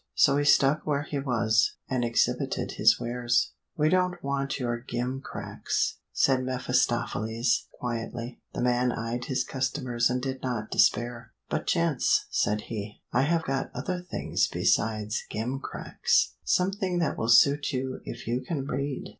[0.15, 3.51] So he stuck where he was, and exhibited his wares.
[3.77, 8.41] "We don't want your gim cracks," said mephistopheles quietly.
[8.55, 11.33] The man eyed his customers and did not despair.
[11.49, 17.29] "But, gents," said he, "I have got other things besides gim cracks; something that will
[17.29, 19.05] suit you if you can read."